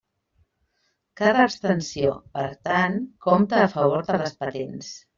Cada 1.21 1.43
abstenció, 1.51 2.15
per 2.39 2.49
tant, 2.71 3.01
compta 3.29 3.63
a 3.63 3.71
favor 3.79 4.07
de 4.13 4.21
les 4.27 4.39
patents. 4.45 4.95